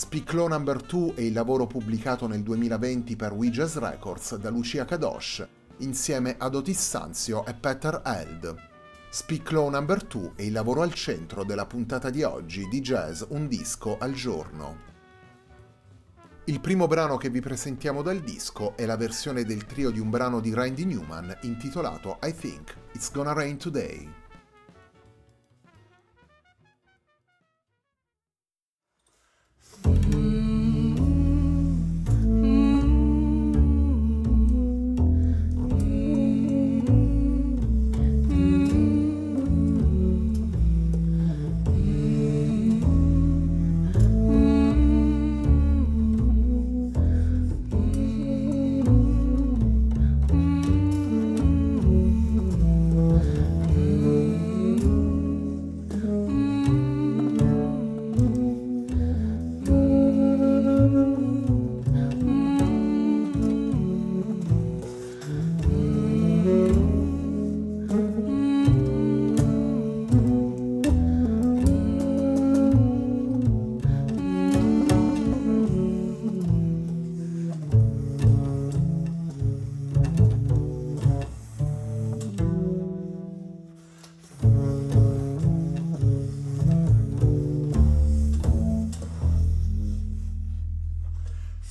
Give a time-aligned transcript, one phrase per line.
[0.00, 0.58] Speak Low No.
[0.58, 5.46] 2 è il lavoro pubblicato nel 2020 per We Records da Lucia Kadosh,
[5.80, 8.56] insieme ad Otis Sanzio e Peter Held.
[9.10, 9.84] Speak Low No.
[9.84, 14.14] 2 è il lavoro al centro della puntata di oggi di Jazz Un disco al
[14.14, 14.78] giorno.
[16.44, 20.08] Il primo brano che vi presentiamo dal disco è la versione del trio di un
[20.08, 24.10] brano di Randy Newman intitolato I Think It's Gonna Rain Today.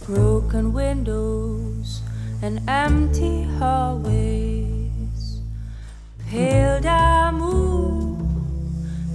[0.09, 2.01] Broken windows
[2.41, 5.41] and empty hallways.
[6.27, 8.17] Pale damu,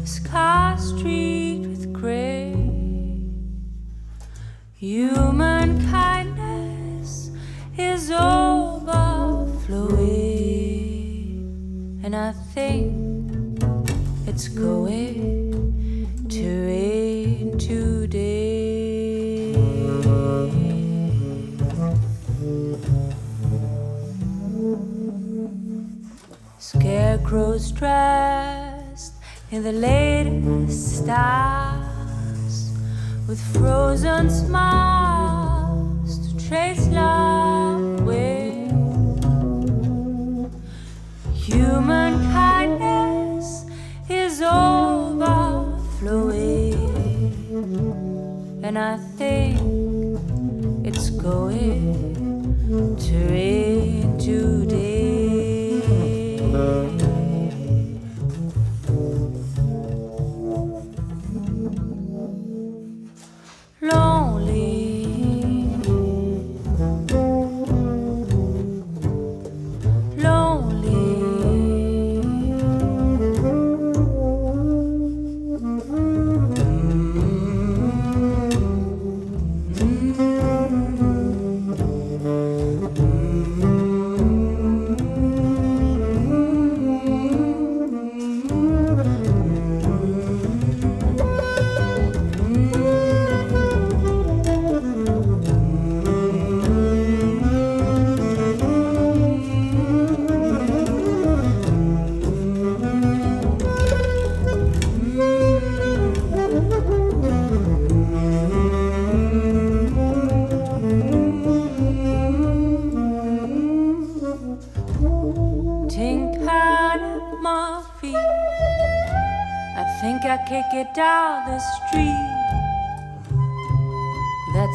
[0.07, 2.55] sky streaked with gray.
[4.77, 7.33] Human kindness
[7.77, 8.81] is overflowing,
[12.05, 12.95] and I think
[14.29, 15.44] it's going
[27.35, 29.15] Scarecrows dressed
[29.51, 32.71] in the latest stars
[33.27, 38.71] with frozen smiles to trace love with.
[41.35, 43.67] Human kindness
[44.09, 45.43] is overflowing,
[48.63, 49.59] and I think
[50.87, 53.64] it's going to rain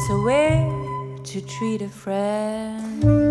[0.00, 3.29] That's a way to treat a friend.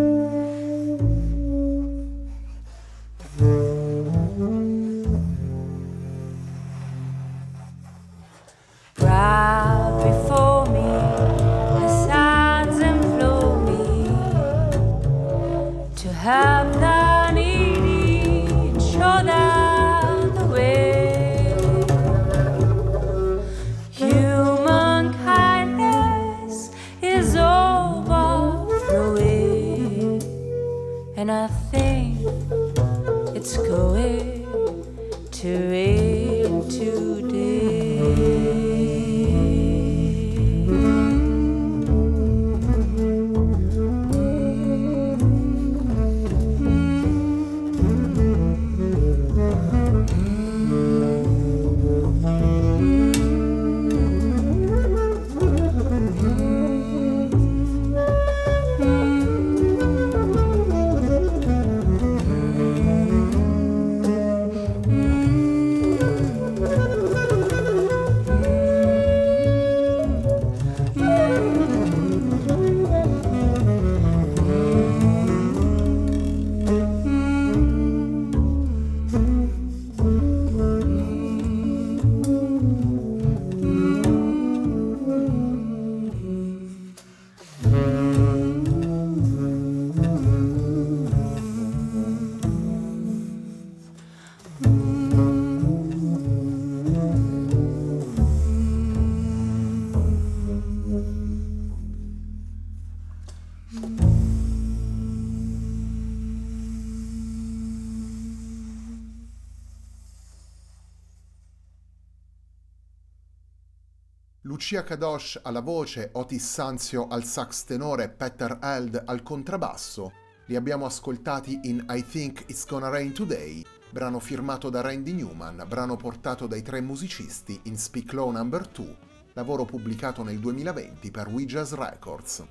[114.71, 120.11] Lucia Kadosh alla voce, Otis Sanzio al sax tenore, Peter Held al contrabbasso.
[120.45, 125.65] Li abbiamo ascoltati in I Think It's Gonna Rain Today, brano firmato da Randy Newman,
[125.67, 128.47] brano portato dai tre musicisti in Speak Low No.
[128.47, 128.97] 2,
[129.33, 132.45] lavoro pubblicato nel 2020 per We Jazz Records.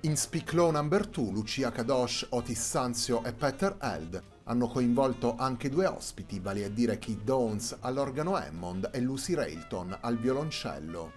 [0.00, 0.88] In Speak Low No.
[0.88, 4.20] 2 Lucia Kadosh, Otis Sanzio e Peter Held
[4.50, 9.96] hanno coinvolto anche due ospiti, vale a dire Keith Downs all'organo Hammond e Lucy Railton
[10.00, 11.12] al violoncello.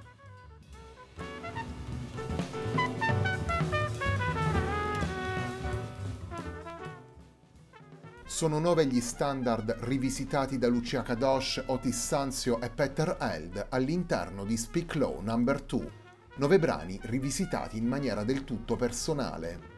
[8.24, 14.58] Sono nove gli standard rivisitati da Lucia Kadosh, Otis Sanzio e Peter Held all'interno di
[14.58, 15.38] Speak Low No.
[15.38, 15.92] 2,
[16.36, 19.73] nove brani rivisitati in maniera del tutto personale.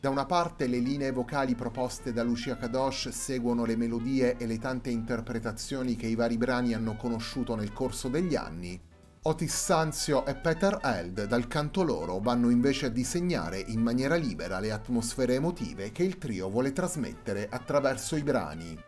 [0.00, 4.60] Da una parte le linee vocali proposte da Lucia Kadosh seguono le melodie e le
[4.60, 8.80] tante interpretazioni che i vari brani hanno conosciuto nel corso degli anni.
[9.22, 14.60] Otis Sanzio e Peter Held dal canto loro vanno invece a disegnare in maniera libera
[14.60, 18.80] le atmosfere emotive che il trio vuole trasmettere attraverso i brani.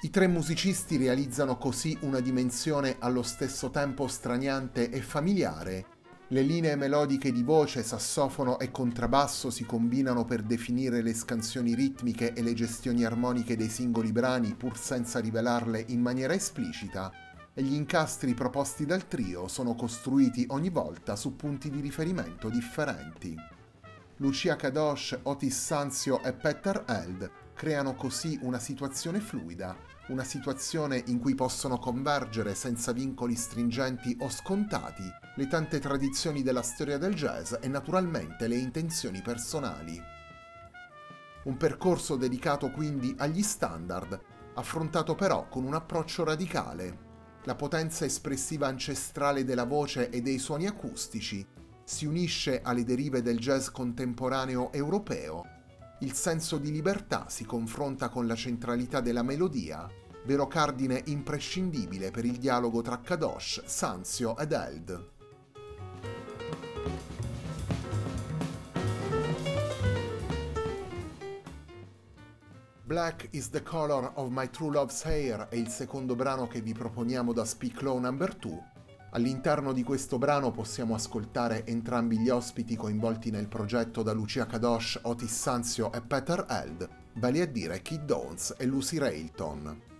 [0.00, 5.93] I tre musicisti realizzano così una dimensione allo stesso tempo straniante e familiare
[6.34, 12.32] le linee melodiche di voce, sassofono e contrabbasso si combinano per definire le scansioni ritmiche
[12.32, 17.12] e le gestioni armoniche dei singoli brani pur senza rivelarle in maniera esplicita,
[17.54, 23.36] e gli incastri proposti dal trio sono costruiti ogni volta su punti di riferimento differenti.
[24.16, 29.76] Lucia Kadosh, Otis Sanzio e Peter Held creano così una situazione fluida,
[30.08, 35.02] una situazione in cui possono convergere senza vincoli stringenti o scontati
[35.36, 39.98] le tante tradizioni della storia del jazz e naturalmente le intenzioni personali.
[41.44, 44.20] Un percorso dedicato quindi agli standard,
[44.54, 47.12] affrontato però con un approccio radicale.
[47.44, 51.46] La potenza espressiva ancestrale della voce e dei suoni acustici
[51.84, 55.53] si unisce alle derive del jazz contemporaneo europeo.
[56.00, 59.88] Il senso di libertà si confronta con la centralità della melodia
[60.24, 65.12] vero cardine imprescindibile per il dialogo tra Kadosh, Sanzio ed Eld.
[72.86, 76.74] Black is the color of my true love's hair è il secondo brano che vi
[76.74, 78.10] proponiamo da Speak Low No.
[78.12, 78.73] 2.
[79.14, 84.98] All'interno di questo brano possiamo ascoltare entrambi gli ospiti coinvolti nel progetto da Lucia Kadosh,
[85.02, 89.93] Otis Sanzio e Peter Eld, vale a dire Kid Downs e Lucy Railton.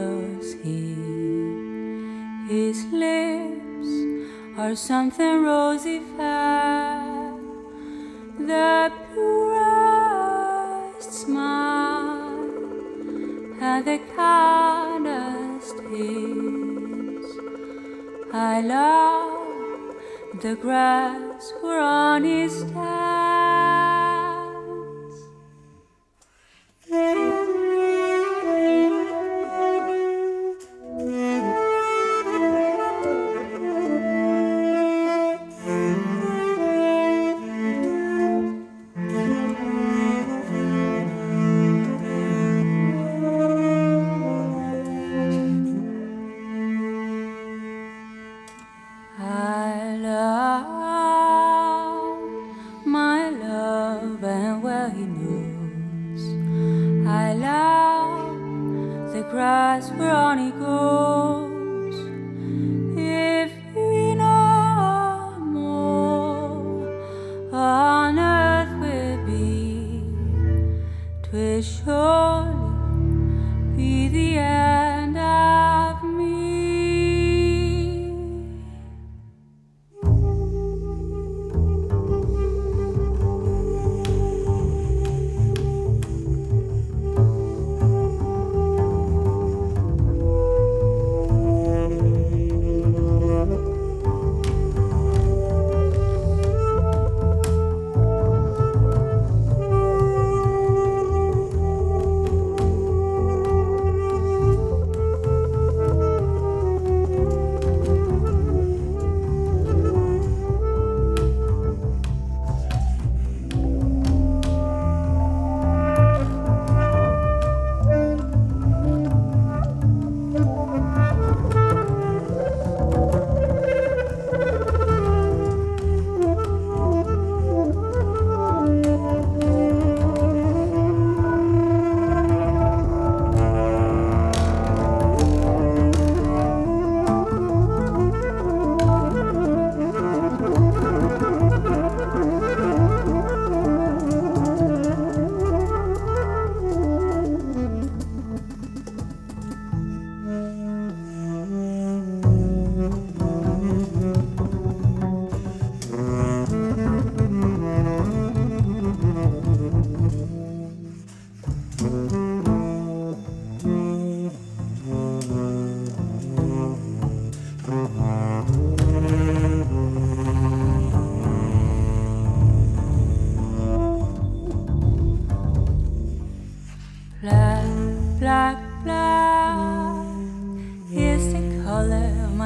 [0.00, 0.96] Love's hair.
[2.48, 3.90] His lips
[4.56, 7.34] are something rosy fair,
[8.38, 10.32] the purest
[11.22, 12.50] smile
[13.68, 17.26] and the kindest kiss.
[18.32, 19.96] I love
[20.42, 23.19] the grass where on his stands.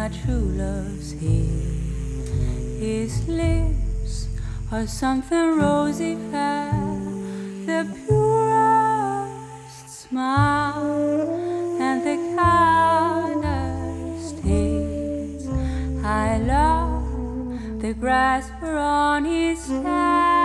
[0.04, 1.48] My true love's here.
[2.78, 4.28] His lips
[4.70, 6.72] are something rosy fair,
[7.64, 11.24] the purest smile
[11.80, 15.48] and the kindest taste.
[16.04, 20.43] I love the grass on his stands.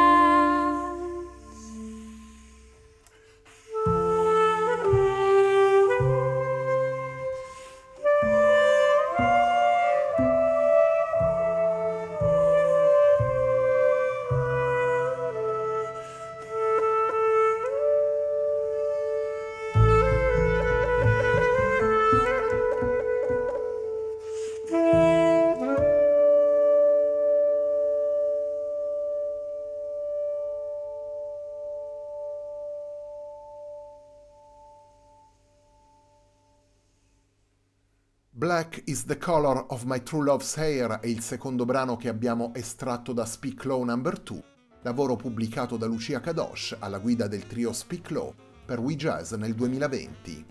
[38.50, 42.52] Black is the color of my true love's hair è il secondo brano che abbiamo
[42.56, 43.96] estratto da Speak Low No.
[43.96, 44.44] 2,
[44.82, 48.34] lavoro pubblicato da Lucia Kadosh alla guida del trio Speak Low
[48.66, 50.46] per We Jazz nel 2020.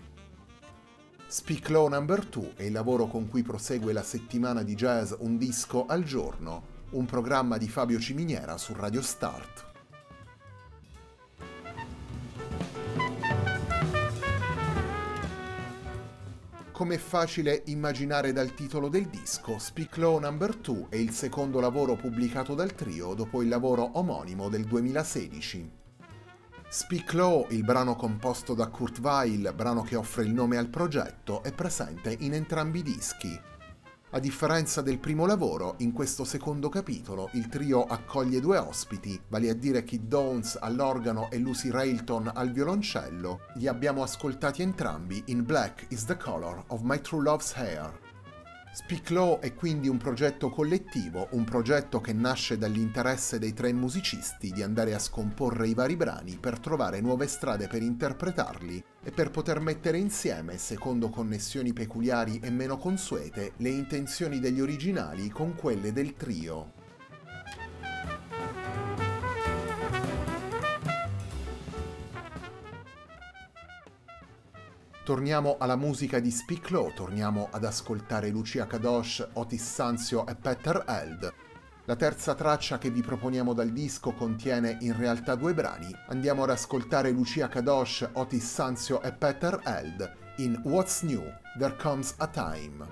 [1.27, 1.99] Speak Low No.
[1.99, 6.67] 2 è il lavoro con cui prosegue la settimana di jazz Un disco al giorno,
[6.91, 9.68] un programma di Fabio Ciminiera su Radio Start.
[16.79, 20.31] Come è facile immaginare dal titolo del disco, Speak Low No.
[20.31, 25.71] 2 è il secondo lavoro pubblicato dal trio dopo il lavoro omonimo del 2016.
[26.69, 31.43] Speak Low, il brano composto da Kurt Weill, brano che offre il nome al progetto,
[31.43, 33.37] è presente in entrambi i dischi.
[34.11, 39.51] A differenza del primo lavoro, in questo secondo capitolo il trio accoglie due ospiti, vale
[39.51, 43.41] a dire Kid Downs all'organo e Lucy Railton al violoncello.
[43.57, 48.08] Li abbiamo ascoltati entrambi in Black is the Color of My True Love's Hair.
[48.81, 54.51] Speak Law è quindi un progetto collettivo, un progetto che nasce dall'interesse dei tre musicisti
[54.51, 59.31] di andare a scomporre i vari brani per trovare nuove strade per interpretarli e per
[59.31, 65.91] poter mettere insieme, secondo connessioni peculiari e meno consuete, le intenzioni degli originali con quelle
[65.91, 66.78] del trio.
[75.09, 80.85] Torniamo alla musica di Speak Low, torniamo ad ascoltare Lucia Kadosh, Otis Sanzio e Peter
[80.87, 81.33] Held.
[81.85, 85.91] La terza traccia che vi proponiamo dal disco contiene in realtà due brani.
[86.09, 91.23] Andiamo ad ascoltare Lucia Kadosh, Otis Sanzio e Peter Held in What's New?
[91.57, 92.87] There Comes a Time.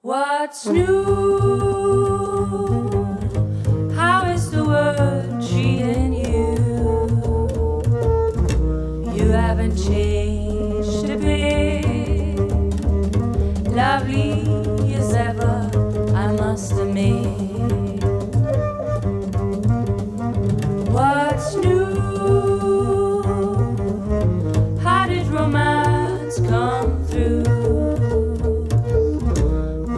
[0.00, 1.06] What's new?
[3.94, 6.17] How is the world treating you?
[9.58, 12.38] Haven't changed a bit.
[13.72, 15.68] Lovely as ever,
[16.14, 17.26] I must admit.
[20.92, 21.86] What's new?
[24.78, 27.42] How did romance come through?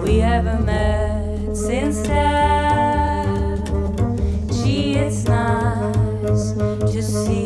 [0.02, 3.58] We haven't met since then.
[4.48, 6.52] Gee, it's nice
[6.92, 7.39] to see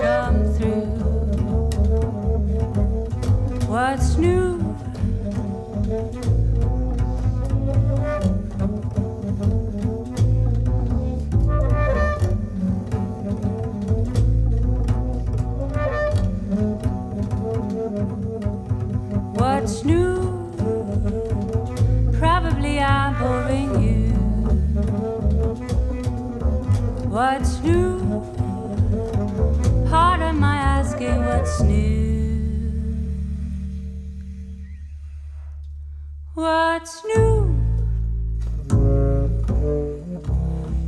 [0.00, 0.86] come through?
[3.68, 4.58] What's new?
[19.34, 20.16] What's new?
[22.18, 24.08] Probably I'm boring you.
[27.08, 27.87] What's new?
[36.48, 37.36] What's new?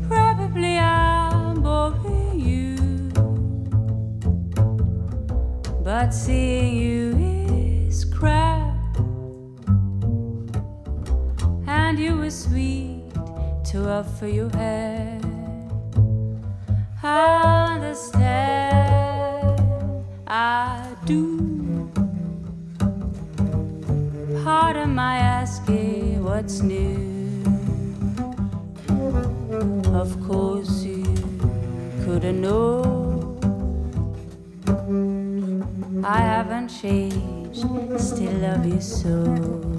[0.08, 2.76] Probably I'm boring you.
[5.84, 7.14] But seeing you
[7.88, 8.96] is crap.
[11.66, 13.12] And you were sweet
[13.70, 15.26] to offer your hand.
[17.02, 19.60] I understand.
[20.26, 21.90] I do.
[24.42, 25.18] Part of my
[26.40, 27.42] what's new.
[29.92, 31.04] Of course, you
[32.02, 33.36] couldn't know.
[36.02, 37.66] I haven't changed,
[38.00, 39.70] still love you so.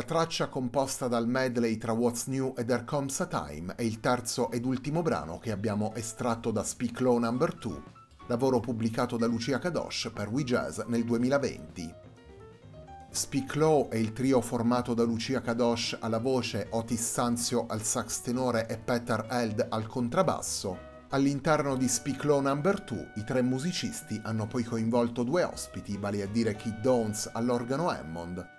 [0.00, 4.00] La traccia composta dal medley tra What's New e There Comes a Time è il
[4.00, 7.30] terzo ed ultimo brano che abbiamo estratto da Speak Low No.
[7.36, 7.82] 2,
[8.26, 11.94] lavoro pubblicato da Lucia Kadosh per We Jazz nel 2020.
[13.10, 18.22] Speak Low è il trio formato da Lucia Kadosh alla voce, Otis Sanzio al sax
[18.22, 20.78] tenore e Peter Held al contrabbasso.
[21.10, 22.54] All'interno di Speak Low No.
[22.58, 27.90] 2 i tre musicisti hanno poi coinvolto due ospiti, vale a dire Kid Downs all'organo
[27.90, 28.58] Hammond